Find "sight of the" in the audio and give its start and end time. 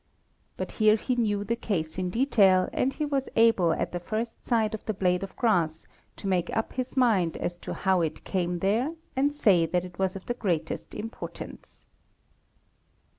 4.43-4.95